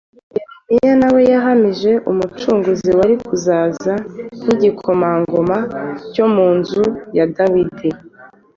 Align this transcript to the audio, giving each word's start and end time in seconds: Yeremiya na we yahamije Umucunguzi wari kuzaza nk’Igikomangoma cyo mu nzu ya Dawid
Yeremiya 0.73 0.95
na 1.01 1.09
we 1.13 1.21
yahamije 1.31 1.91
Umucunguzi 2.11 2.89
wari 2.97 3.15
kuzaza 3.25 3.93
nk’Igikomangoma 4.43 5.57
cyo 6.13 6.25
mu 6.35 6.47
nzu 6.57 6.83
ya 7.17 7.25
Dawid 7.35 7.75